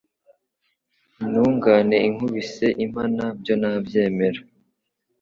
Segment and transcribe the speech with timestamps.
[1.21, 4.39] Intungane inkubise impana byo nabyemera